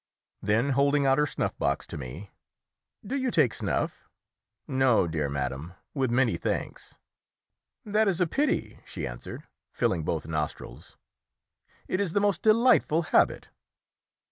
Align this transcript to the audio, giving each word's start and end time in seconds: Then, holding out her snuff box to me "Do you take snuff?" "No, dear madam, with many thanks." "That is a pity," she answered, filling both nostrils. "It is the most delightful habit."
Then, 0.41 0.69
holding 0.71 1.05
out 1.05 1.19
her 1.19 1.27
snuff 1.27 1.55
box 1.59 1.85
to 1.85 1.95
me 1.95 2.31
"Do 3.05 3.15
you 3.15 3.29
take 3.29 3.53
snuff?" 3.53 4.09
"No, 4.67 5.07
dear 5.07 5.29
madam, 5.29 5.73
with 5.93 6.09
many 6.09 6.37
thanks." 6.37 6.97
"That 7.85 8.07
is 8.07 8.19
a 8.19 8.25
pity," 8.25 8.79
she 8.83 9.05
answered, 9.05 9.43
filling 9.71 10.01
both 10.01 10.27
nostrils. 10.27 10.97
"It 11.87 11.99
is 12.01 12.13
the 12.13 12.19
most 12.19 12.41
delightful 12.41 13.03
habit." 13.13 13.49